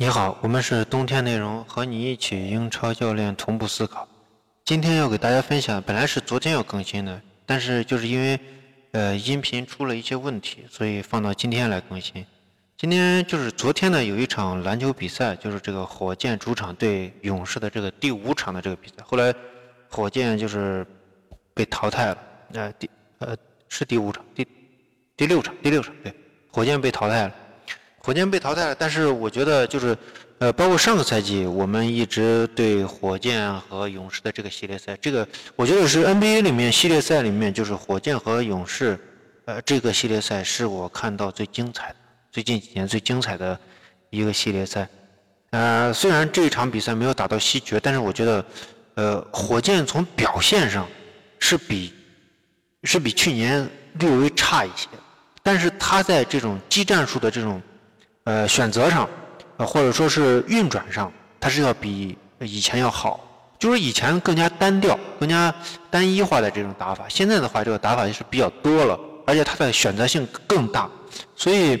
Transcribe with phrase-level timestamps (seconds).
[0.00, 4.06] 你好，我们是冬天内容，和你一起英超教练同步思考。
[4.64, 8.38] 今天要给大家分享，本来是昨天要更新的，但是就是因为
[8.92, 12.24] 呃音频出了一些问题，所以放到今天来更新。
[12.76, 19.34] 今天就是昨天呢有一场篮球比赛，就是这个火箭主场对勇士的这个第五场的这个比赛，后来
[19.88, 20.86] 火箭就是
[21.52, 22.18] 被淘汰了，
[22.52, 23.36] 呃第呃
[23.68, 24.46] 是第五场，第
[25.16, 26.14] 第六场，第六场对，
[26.52, 27.34] 火箭被淘汰了。
[28.08, 29.94] 火箭被淘汰了，但是我觉得就是，
[30.38, 38.98] 呃，包括上个赛季，我们一直对火箭和勇士的这个系列赛，这个我觉得是 NBA 里面系列赛里面，就是火箭和勇士，
[39.44, 41.96] 呃，这个系列赛是我看到最精彩的，
[42.32, 43.60] 最近几年最精彩的
[44.08, 44.88] 一个系列赛。
[45.50, 48.44] 呃，虽然这一场比赛没有打到西决，但是我觉得，
[48.94, 50.88] 呃，火箭从表现上
[51.38, 51.92] 是比
[52.84, 53.68] 是比去年
[53.98, 54.88] 略微差一些，
[55.42, 57.60] 但是他在这种技战术的这种。
[58.28, 59.08] 呃，选择上，
[59.56, 61.10] 呃，或者说是运转上，
[61.40, 63.18] 它是要比以前要好。
[63.58, 65.52] 就是以前更加单调、更加
[65.88, 70.86] 单一化的这种打法，现在的话，这个打法就是比较多了，而且它的选择性更大。
[71.34, 71.80] 所以，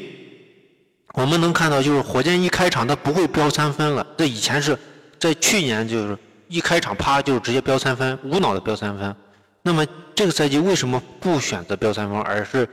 [1.12, 4.06] 我们能看到，就是火箭一开场它不会飙三分了。
[4.16, 4.76] 这以前是
[5.20, 6.16] 在去年，就是
[6.48, 9.14] 一开场啪就直接飙三分，无脑的飙三分。
[9.60, 12.66] 那么这个赛季为什么不选择飙三分，而是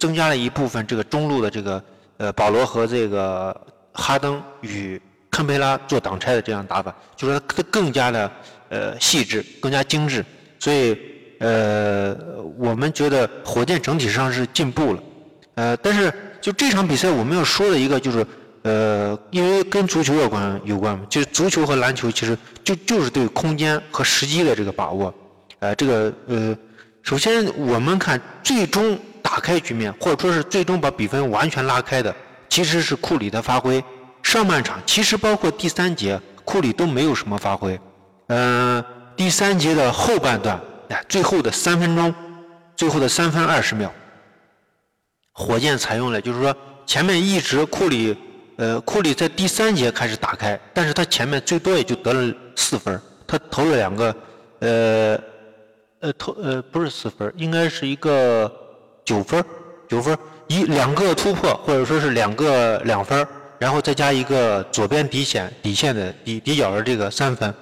[0.00, 1.80] 增加了一部分这个中路的这个？
[2.20, 3.58] 呃，保罗和这个
[3.94, 8.30] 哈登与坎佩拉做挡拆的这样打法，就说它更加的
[8.68, 10.22] 呃细致，更加精致。
[10.58, 10.98] 所以
[11.38, 12.14] 呃，
[12.58, 15.02] 我们觉得火箭整体上是进步了。
[15.54, 18.26] 呃，但是就这场比赛我们要说的一个就是
[18.64, 25.14] 呃，因为跟足球有关有关嘛，就是足球和篮球其实就就是对空间和时机的这个把握。
[25.60, 26.54] 呃，这个呃，
[27.02, 28.98] 首先我们看最终。
[29.30, 32.12] 打开局面，或者说是最终把比分完全拉开的，
[32.48, 33.82] 其实是库里的发挥。
[34.24, 37.78] 上半场其实包括第三节，库里都没有什么发挥。
[38.26, 38.84] 嗯，
[39.16, 42.12] 第三节的后半段，哎，最后的三分钟，
[42.74, 43.92] 最后的三分二十秒，
[45.32, 46.52] 火箭采用了，就是说
[46.84, 48.16] 前面一直库里，
[48.56, 54.16] 呃，库里在第三节开始打开，但是他前面最多也就得了四分，他投了两个，
[54.58, 55.20] 呃，
[56.00, 58.52] 呃，投呃不是四分，应该是一个。
[59.10, 59.44] 九分，
[59.88, 60.16] 九分，
[60.46, 63.26] 一两个突破，或者说是两个两分，
[63.58, 67.52] 然后再加一个左边底线底线的底底角的这个三分。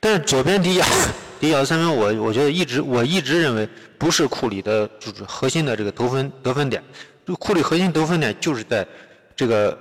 [0.00, 0.84] 但是左边底角
[1.38, 6.82] 底角三分，我我觉得一直我一直认为不是库里的就是核心的这个得分得分点。
[7.24, 8.84] 就库里核心得分点就是在
[9.36, 9.78] 这个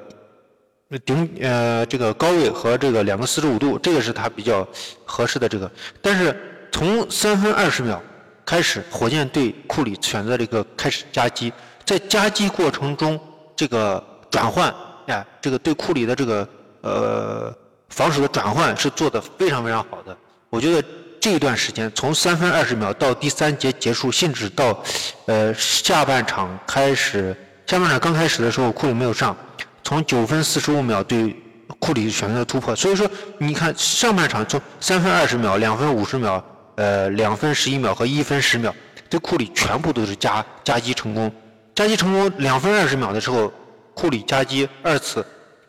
[1.03, 4.67] 顶呃这个高位和这个两个四十五度，这个是他比较
[5.05, 5.71] 合适的这个。
[6.03, 6.39] 但是
[6.71, 7.99] 从三分二十秒。
[8.45, 11.51] 开始，火箭对库里选择了一个开始夹击，
[11.85, 13.19] 在夹击过程中，
[13.55, 14.73] 这个转换，
[15.07, 16.47] 哎，这个对库里的这个
[16.81, 17.55] 呃
[17.89, 20.15] 防守的转换是做的非常非常好的。
[20.49, 20.87] 我觉得
[21.21, 24.77] 这一段时间，从三分二十秒到第三节结束，甚至到
[25.25, 29.35] 呃下半场开始，下半场刚开始的时候，库里没有上，
[29.83, 31.33] 从九分四十五秒对
[31.79, 36.43] 库里选择突破，所以说你看上半场从三分二十秒，两分五十秒。
[36.75, 38.73] 呃，两分十一秒和一分十秒，
[39.09, 41.31] 这库里全部都是加加击成功，
[41.75, 42.31] 加击成功。
[42.39, 43.53] 两分二十秒的时候，
[43.93, 45.23] 库里夹击二次，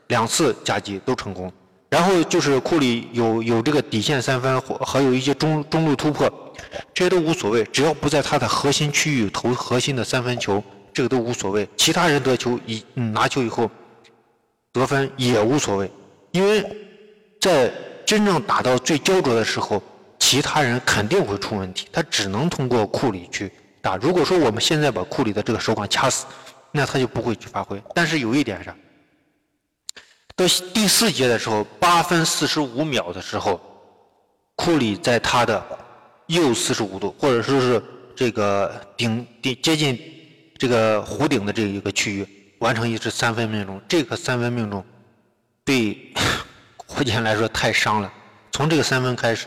[0.07, 1.53] 两次夹击都成功。
[1.91, 6.27] 然后就是库里有有这个底线三分，和还有一些中中路突破，
[6.95, 11.69] 这些都无所谓，只要不在他的核心区域投核心的三分球，这个都无所谓。
[11.77, 13.71] 其他人得球以拿球以后
[14.73, 15.91] 得分也无所谓，
[16.33, 16.65] 因为
[17.41, 17.71] 在
[18.07, 19.83] 真正打到最焦灼的时候。
[20.35, 23.95] 其他人肯定会出问题，他只能通过库里去打。
[23.97, 26.27] 如果说我们现在把库里的这个手感掐死，
[26.73, 27.81] 那他就不会去发挥。
[27.95, 28.75] 但是有一点是，
[30.35, 33.61] 到第四节的时候，八分四十五秒的时候，
[34.57, 35.65] 库里在他的
[36.27, 37.81] 右四十五度，或者说是
[38.17, 39.97] 这个顶顶接近
[40.59, 42.27] 这个弧顶的这一个区域，
[42.59, 43.81] 完成一次三分命中。
[43.87, 44.85] 这个三分命中
[45.65, 46.13] 对
[46.89, 48.13] 火箭来说太伤了。
[48.51, 49.47] 从这个三分开始。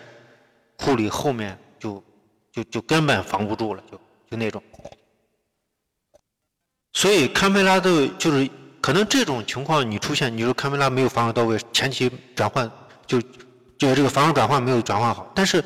[0.77, 2.03] 库里后面就
[2.51, 3.97] 就就根本防不住了，就
[4.29, 4.61] 就那种。
[6.93, 12.71] 所以堪培拉的就是可能这种情况你出现，你说堪培拉没有防守到位，前期转换
[13.05, 13.19] 就
[13.77, 15.31] 就这个防守转换没有转换好。
[15.35, 15.63] 但是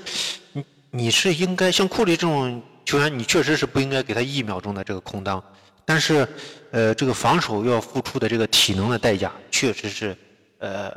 [0.53, 5.41] 你你是应该像库里这种球员，你确实是不应该给他一秒钟的这个空当。
[5.85, 6.27] 但是
[6.71, 10.17] 呃，这个防守要付出的这个体能的代价，确实是
[10.59, 10.91] 呃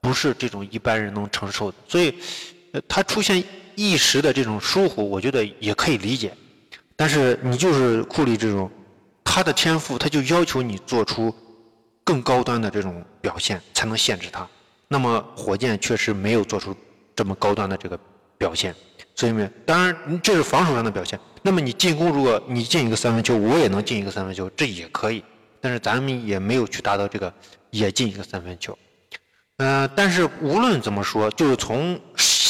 [0.00, 1.76] 不是这种一般人能承受的。
[1.86, 2.14] 所以。
[2.88, 3.42] 他出现
[3.74, 6.32] 一时的这种疏忽，我觉得也可以理解。
[6.96, 8.70] 但是你就是库里这种，
[9.24, 11.34] 他的天赋他就要求你做出
[12.04, 14.46] 更高端的这种表现才能限制他。
[14.88, 16.76] 那么火箭确实没有做出
[17.16, 17.98] 这么高端的这个
[18.36, 18.74] 表现，
[19.14, 21.18] 所以呢，当然这是防守上的表现。
[21.40, 25.24] 那么你进攻，如果你进一个三分球，我也能进一个三分球，这也可以。
[25.60, 27.32] 但是咱们也没有去达到这个
[27.70, 28.76] 也进一个三分球。
[29.56, 31.98] 嗯，但是无论怎么说，就是从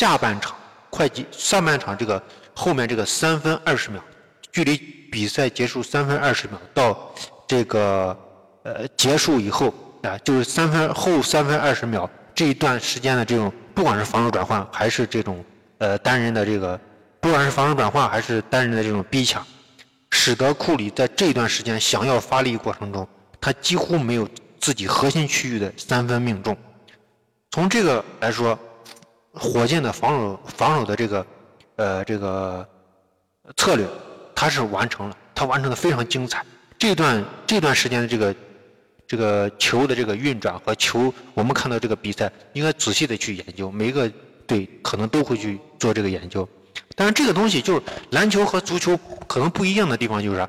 [0.02, 0.52] 下半场
[0.90, 2.20] 快进上半场这个
[2.52, 4.02] 后面这个三分二十秒，
[4.50, 4.76] 距离
[5.12, 7.14] 比赛结束三分二十秒到
[7.46, 8.19] 这个
[8.64, 9.72] 呃结束以后
[10.02, 12.10] 啊，就是三分后三分二十秒。
[12.34, 15.44] 这一段时间的这种，不管是防守转换还是这种
[15.78, 16.76] 呃单人的这个，
[17.20, 19.46] 不管是防守转换还是单人的这种逼抢，
[20.10, 23.06] 使得库里在这段时间想要发力过程中，
[23.40, 24.28] 他几乎没有
[24.58, 26.56] 自己核心区域的三分命中。
[27.52, 28.58] 从这个来说，
[29.32, 31.26] 火箭的防守防守的这个
[31.76, 32.67] 呃这个
[33.56, 33.87] 策略，
[34.34, 36.44] 他是完成了，他完成的非常精彩。
[36.79, 38.34] 这段这段时间的这个。
[39.05, 44.11] 这个球的这个运转和球，我们看到这个比赛应该仔细的去研究，每一个
[44.46, 46.49] 队可能都会去做这个研究。
[46.96, 47.82] 但是这个东西就是
[48.12, 50.49] 篮球和足球可能不一样的地方就是啥？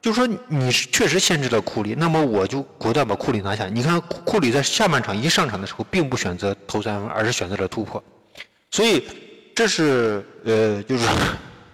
[0.00, 3.66] 就是说你是确实限制了库里，那么我就果断把库里拿下。
[3.66, 8.02] 你看库里在下半场一上场的时候，并不选择投三分，而是选择了突破。
[8.70, 9.02] 所以
[9.54, 11.08] 这是呃，就是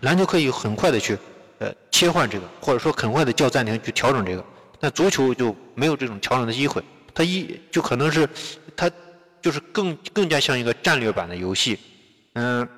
[0.01, 1.19] 篮球可以很快的去
[1.59, 4.45] 呃切换这个，或者说很快的叫暂停去调整这个。
[4.81, 6.83] 那足球就没有这种调整的机会，
[7.15, 8.29] 它一就可能是，
[8.77, 8.91] 它
[9.41, 11.79] 就是更更加像一个战略版的游戏。
[12.35, 12.69] 嗯，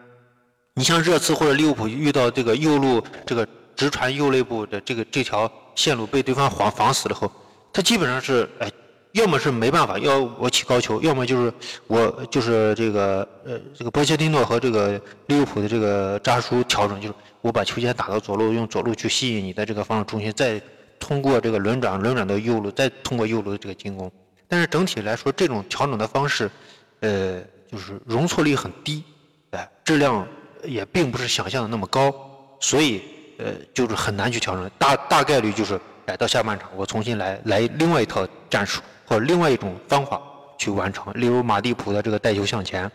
[0.74, 7.30] 你像热刺或者利物浦遇到这个右路这个直传右肋部的这个这条线路被对方防防死了后，
[7.72, 8.70] 他基本上是哎，
[9.16, 11.52] 要么是没办法要我起高球，要么就是
[11.86, 20.60] 我就是这个呃这个波切蒂诺和这个利物浦的这个扎叔调整，就是我把球先打到左路，用左路去吸引你的这个防守中心，再。
[20.98, 24.10] 通过这个轮转，轮转到右路，再通过右路的这个进攻。
[24.48, 26.50] 但是整体来说，这种调整的方式，
[27.00, 27.38] 呃，
[27.70, 29.04] 就是容错率很低，
[29.50, 30.26] 哎，质量
[30.64, 32.10] 也并不是想象的那么高，
[32.60, 33.02] 所以
[33.36, 34.70] 呃，就是很难去调整。
[34.78, 40.20] 大大概率就是哎，到下半场我重新来来另外一套战术或另外一种方法
[40.58, 41.12] 去完成。
[41.14, 42.90] 例如马蒂普的这个带球向前，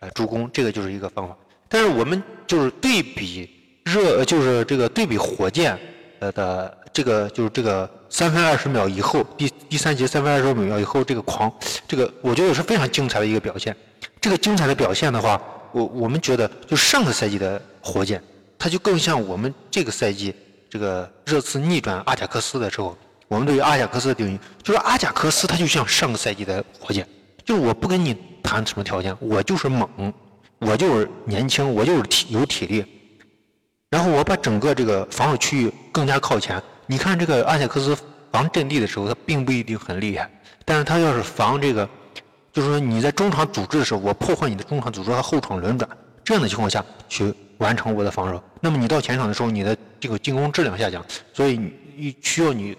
[0.00, 1.36] 呃，助攻，这个就是一个方法。
[1.68, 3.50] 但是我们就是对比
[3.84, 5.78] 热，就是这个对比火箭
[6.20, 6.78] 呃的。
[6.94, 11.52] 这个就是这个三分二十秒以后，第第三节三分二十秒以后，这个狂，
[11.88, 13.76] 这个我觉得是非常精彩的一个表现。
[14.20, 18.22] 这个精彩的表现的话，我我们觉得就上个赛季的火箭，
[18.56, 20.32] 它就更像我们这个赛季
[20.70, 22.96] 这个热刺逆转阿贾克斯的时候，
[23.34, 27.04] 我们对于阿贾克斯的定义就是阿贾克斯，他就像上个赛季的火箭，
[27.44, 30.14] 就是我不跟你谈什么条件，我就是猛，
[30.60, 32.86] 我就是年轻，我就是体有体力，
[33.90, 36.62] 然后我把整个这个防守区域更加靠前。
[36.86, 37.96] 你看这个阿贾克斯
[38.30, 40.30] 防阵地的时候，他并不一定很厉害，
[40.64, 41.88] 但是他要是防这个，
[42.52, 45.90] 就是说你在中场组织的时候，我破坏你的中场组织和后场轮转，
[46.22, 51.58] 这样的情况下去完成我的防守，那么你到前场的时候，你的这个进攻质量下降，所以
[51.96, 52.76] 你需要你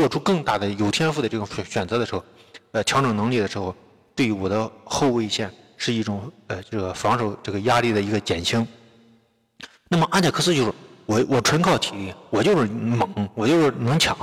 [0.00, 2.24] 做出更大的有天赋的这种选择的时候，
[2.72, 3.76] 呃，调整能力的时候，
[4.14, 8.66] 对我的后卫线是一种呃这个防守这个压力的一个减轻。
[9.90, 10.72] 那么阿贾克斯就是。
[11.06, 14.16] 我我纯靠体力，我就是猛，我就是能抢，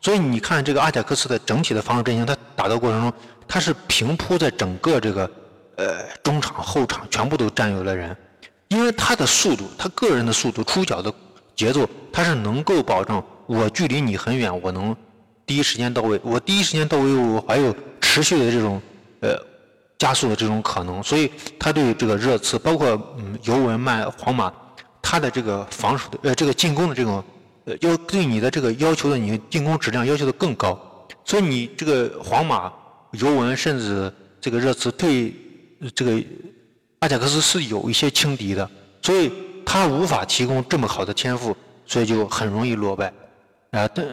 [0.00, 3.12] 所以你看这个阿贾克斯的整体的防守阵型，他打的过程中，
[3.48, 5.28] 他是平铺在整个这个
[5.74, 8.16] 呃中场、后场全部都占有了人，
[8.68, 11.12] 因为他的速度，他个人的速度、出脚的
[11.56, 14.96] 节奏，他是能够保证我距离你很远，我能
[15.50, 18.80] 第一时间到位，我第一时间到位，我还有持续的这种
[19.20, 19.36] 呃
[19.98, 21.28] 加速的这种可能，所以
[21.58, 22.88] 他对这个热刺，包括
[23.18, 24.52] 嗯尤文、曼、皇马。
[25.02, 27.24] 他的这个防守的呃，这个进攻的这种
[27.64, 30.78] 呃，要对你的这个要求的，你进攻质量要求的更高，
[31.24, 32.72] 所以你这个皇马、
[33.12, 35.34] 尤文甚至这个热刺对
[35.96, 36.22] 这个
[37.00, 38.70] 阿贾克斯是有一些轻敌的，
[39.02, 39.32] 所以
[39.66, 43.12] 他无法提供这么好的天赋，所以就很容易落败
[43.72, 43.88] 啊。
[43.92, 44.06] 但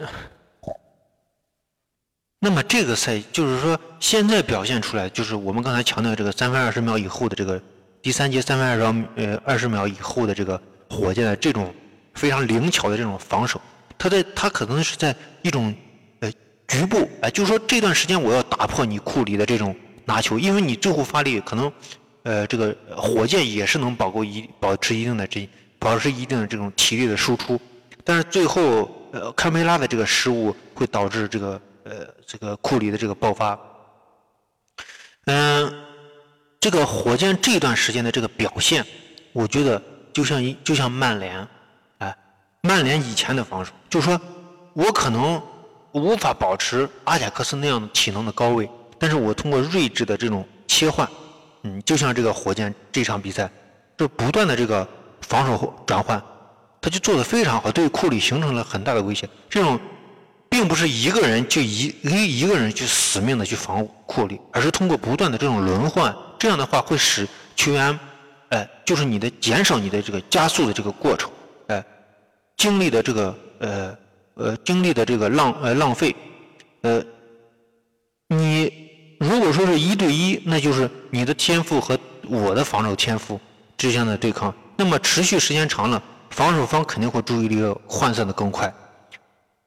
[2.40, 7.60] 那么这个赛就是说现在表现出来，就是我们刚才强调这个三分二十秒以后的这个
[8.00, 10.60] 第三节三分二十秒呃二十秒以后的这个。
[10.90, 11.70] 火箭的这种
[12.14, 13.60] 非常灵巧的这种防守，
[13.98, 15.74] 他在他可能是在一种
[16.20, 16.32] 呃
[16.66, 19.76] 局部哎，就是说这段时间我要打破你库里的这种
[20.06, 21.70] 拿球，因为你最后发力可能
[22.22, 25.46] 呃这个火箭也是能保够一保持一定的这
[25.78, 27.60] 保持一定的这种体力的输出，
[28.02, 33.58] 但是最后呃坎佩拉的这个失误会导致这个呃这个库里的这个爆发，
[35.26, 35.72] 嗯，
[36.60, 38.84] 这个火箭这段时间的这个表现，
[39.32, 39.82] 我觉得。
[40.10, 41.46] 就像一就像曼联，
[41.98, 42.16] 哎，
[42.62, 44.20] 曼联以前的防守，就是说，
[44.72, 45.40] 我可能
[45.92, 48.68] 无法保持阿贾克斯那样的体能的高位，
[48.98, 51.08] 但是我通过睿智的这种切换，
[51.62, 53.48] 嗯，就像这个火箭这场比赛，
[53.96, 54.88] 就不断的这个
[55.20, 56.20] 防守转换，
[56.80, 59.28] 他就做得非常好，对库里形成了很大的威胁。
[59.48, 59.78] 这种
[60.58, 67.96] 并不是一个人就一一一个人去死命的去防库里，而是通过不断的这种轮换，这样的话会使球员，
[68.48, 71.30] 哎，就是你的减少你的这个加速的这个过程，
[71.68, 71.84] 哎，
[72.56, 73.96] 经历的这个呃。
[74.34, 76.14] 呃，精力的这个浪呃浪费，
[76.82, 77.02] 呃，
[78.28, 78.72] 你
[79.18, 81.98] 如果说是一对一，那就是你的天赋和
[82.28, 83.40] 我的防守天赋
[83.76, 84.54] 之间的对抗。
[84.76, 86.00] 那么持续时间长了，
[86.30, 87.56] 防守方肯定会注意力
[87.88, 88.72] 涣散的更快。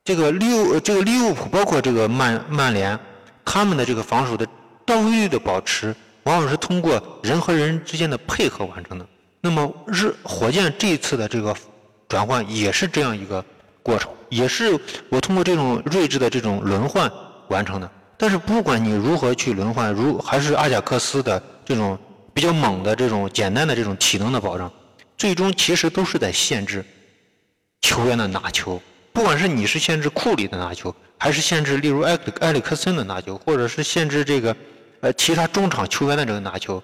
[0.03, 2.99] 这个利物这个利物浦包括这个曼曼联，
[3.45, 4.47] 他们的这个防守的
[4.85, 9.05] 到位率的保持，往往是通过人和人之间的配合完成的。
[9.39, 11.55] 那么日火箭这一次的这个
[12.07, 13.43] 转换也是这样一个
[13.83, 14.11] 过程。
[14.29, 14.79] 也是
[15.09, 17.11] 我通过这种睿智的这种轮换
[17.49, 17.91] 完成的。
[18.17, 21.97] 但是不管你如何去轮换，如还是阿贾克斯的这种
[22.33, 24.71] 比较猛的这种简单的这种体能的保障，
[25.17, 26.85] 最终其实都是在限制
[27.81, 28.81] 球员的拿球。
[29.13, 34.55] 不管是你是限制库里的拿球，还是限制例如埃埃里克森的拿球，或者是限制这个
[35.01, 36.81] 呃其他中场球员的这个拿球，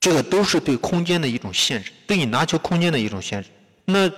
[0.00, 3.48] 这个都是对空间的一种限制，对你拿球空间的一种限制。
[3.84, 4.10] 那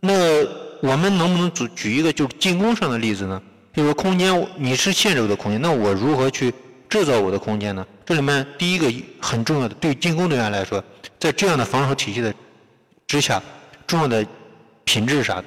[0.00, 0.70] 那。
[0.82, 3.42] 我们能不能举举一个就是进攻上的例子呢？
[3.70, 6.50] 比如空间，你是限制我的空间，那我如何去
[6.88, 7.86] 制造我的空间呢？
[8.06, 8.90] 这里面第一个
[9.20, 10.82] 很重要的，对进攻队员来说，
[11.18, 12.34] 在这样的防守体系的
[13.06, 13.42] 之下，
[13.86, 14.26] 重要的
[14.90, 15.40] 品质是啥？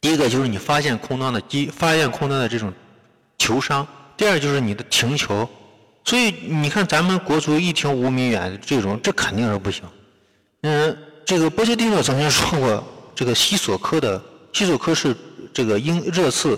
[0.00, 2.72] 第一个就是你发现空当的机，发现空当的这种
[3.36, 3.84] 球商；
[4.16, 5.48] 第二就是你的停球。
[6.04, 9.82] 所以你看，咱们国足一停五米远这种，这肯定是不行。
[10.62, 12.84] 嗯，这个波切蒂诺曾经说过。
[13.12, 15.16] 这个西索科的西索科是
[15.52, 16.56] 这个英热刺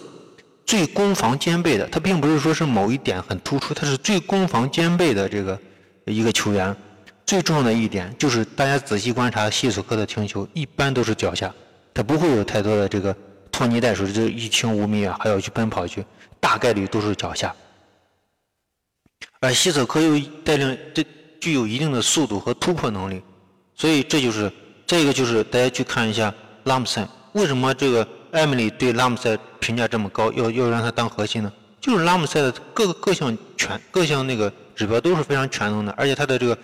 [0.67, 5.59] 最攻防兼备的，他并不是说是某一点很突出，他是最攻防兼备的这个
[6.05, 6.77] 一个球员。
[7.25, 11.51] 最重要的一点就是，大家仔细观察西索科的停球，一般都是脚下，
[11.93, 13.15] 他不会有太多的这个
[13.51, 16.05] 拖泥带水，就一清五米远还要去奔跑去，
[16.39, 17.55] 大概率都是脚下。
[19.41, 21.05] 而西索科又带领这
[21.41, 23.23] 具有一定的速度和突破能力，
[23.75, 24.53] 所以这就是
[24.87, 26.33] 这个就是大家去看一下。
[26.65, 30.31] 拉姆塞为什么这个艾米丽对拉姆塞评价这么高？
[30.33, 31.51] 要要让他当核心呢？
[31.81, 36.57] 就是拉姆塞的各个各项全各项那个指标都是非常全能的，而且他的这个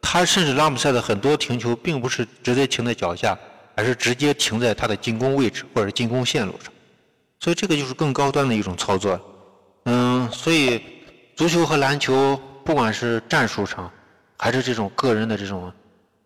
[0.00, 3.36] 他甚至拉姆塞的很多停球并不是直接停在脚下，
[3.74, 6.72] 而是直接停在他的进攻位置或者进攻线路上，
[7.40, 9.20] 所以这个就是更高端的一种操作。
[9.84, 10.82] 嗯，所以
[11.36, 13.90] 足球和篮球不管是战术上，
[14.38, 15.72] 还是这种个人的这种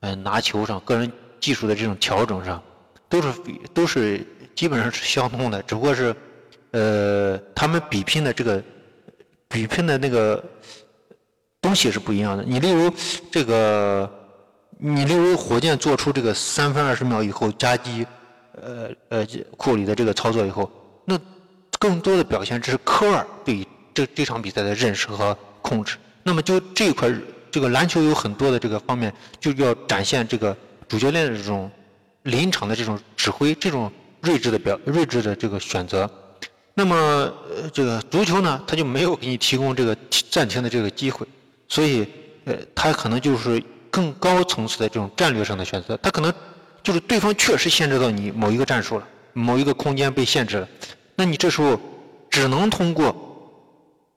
[0.01, 1.11] 嗯拿球上、个人
[1.41, 2.63] 技术的这种调整上。
[3.09, 3.29] 都是
[3.73, 4.27] 都是
[4.57, 6.13] 基本上是相通的，只不过是，
[6.73, 8.61] 呃，他们比拼的这个
[9.47, 10.43] 比拼的那个
[11.61, 12.43] 东西是不一样的。
[12.43, 12.93] 你例如
[13.31, 14.11] 这个，
[14.79, 18.07] 你例如火箭做出这个三分二十秒以后夹击，
[18.61, 20.71] 呃呃库里的这个操作以后，
[21.05, 21.19] 那
[21.79, 25.97] 更多的表现这是科尔对这这场比赛的认识和控制。
[26.23, 27.11] 那么就这一块，
[27.51, 30.57] 这个篮球有很多的这个方面，就要展现这个
[30.89, 31.71] 主教练的这种。
[32.27, 33.89] 临场的这种指挥，这种
[34.21, 36.11] 睿智的表，睿智的这个选择，
[36.75, 39.97] 那么呃，这个足球呢，他就没有给你提供这个
[40.29, 41.25] 暂停的这个机会，
[41.69, 42.05] 所以
[42.47, 43.63] 呃，他可能就是
[43.97, 46.31] 更高层次的这种战略上的选择，他可能
[46.83, 50.69] 就是对方确实限制到你某一个战术了，某一个空间被限制了，
[51.15, 51.81] 那你这时候
[52.29, 53.07] 只能通过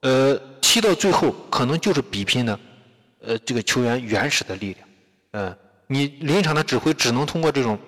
[0.02, 2.60] 呃踢到最后，可能就是比拼的
[3.24, 4.88] 呃这个球员原始的力量，
[5.32, 5.56] 嗯，
[5.86, 7.78] 你临场的指挥只能通过这种。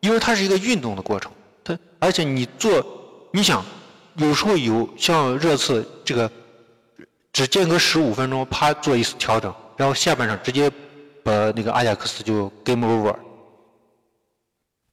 [0.00, 1.30] 因为它是一个运动的过程，
[1.64, 2.70] 它而且你做，
[3.32, 3.64] 你想，
[4.14, 6.30] 有时候有像热刺这个，
[7.32, 10.70] 只间隔十五分钟，啪做一次调整，然后下半场直接
[11.28, 13.14] 呃那个阿贾克斯就 game over。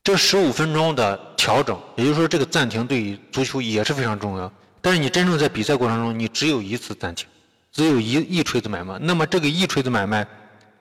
[0.03, 4.51] 这十五分钟的调整，也就是说这个暂停对于足球也是非常重要。
[4.81, 7.27] 但是你真正在比赛过程中，你只有一次暂停，
[7.71, 8.99] 只有一一锤子买卖。
[8.99, 10.27] 那么这个一锤子买卖，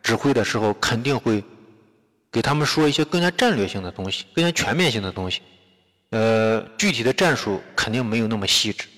[0.02, 1.42] 指挥的时候肯定会。
[2.34, 5.40] 给他们说一些更加战略性的东西，更加全面性的东西，
[6.10, 8.88] 呃，具体的战术肯定没有那么细致，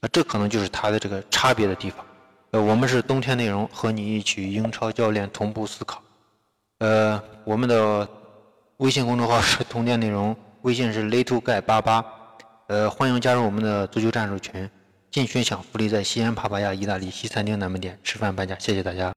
[0.00, 2.02] 啊，这可能就是它的这个差别的地方。
[2.52, 6.02] 呃，我们是冬天内容，和你一起英超教练同步思考。
[6.78, 8.08] 呃，我们的
[8.78, 12.04] 微信公众号是冬天内容，微信是 little guy 八八，
[12.66, 14.68] 呃，欢迎加入我们的足球战术群，
[15.12, 19.08] 进群享福利，在西安帕帕亚意大利西餐厅南门店吃饭半价，谢谢大家。